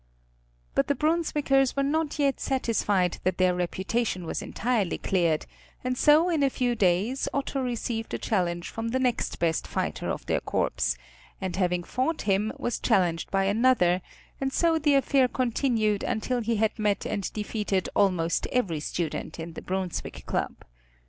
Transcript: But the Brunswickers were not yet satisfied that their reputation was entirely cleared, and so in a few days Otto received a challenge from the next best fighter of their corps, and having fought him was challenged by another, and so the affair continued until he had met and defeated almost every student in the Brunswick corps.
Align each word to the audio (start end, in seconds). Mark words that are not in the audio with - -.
But 0.73 0.87
the 0.87 0.95
Brunswickers 0.95 1.75
were 1.75 1.83
not 1.83 2.17
yet 2.17 2.39
satisfied 2.39 3.19
that 3.23 3.37
their 3.37 3.53
reputation 3.53 4.25
was 4.25 4.41
entirely 4.41 4.97
cleared, 4.97 5.45
and 5.83 5.95
so 5.95 6.27
in 6.27 6.41
a 6.41 6.49
few 6.49 6.73
days 6.73 7.27
Otto 7.31 7.61
received 7.61 8.11
a 8.15 8.17
challenge 8.17 8.67
from 8.67 8.87
the 8.87 8.97
next 8.97 9.37
best 9.37 9.67
fighter 9.67 10.09
of 10.09 10.25
their 10.25 10.41
corps, 10.41 10.97
and 11.39 11.55
having 11.55 11.83
fought 11.83 12.23
him 12.23 12.51
was 12.57 12.79
challenged 12.79 13.29
by 13.29 13.43
another, 13.43 14.01
and 14.39 14.51
so 14.51 14.79
the 14.79 14.95
affair 14.95 15.27
continued 15.27 16.01
until 16.01 16.41
he 16.41 16.55
had 16.55 16.79
met 16.79 17.05
and 17.05 17.31
defeated 17.33 17.87
almost 17.95 18.47
every 18.51 18.79
student 18.79 19.39
in 19.39 19.53
the 19.53 19.61
Brunswick 19.61 20.23
corps. 20.25 20.55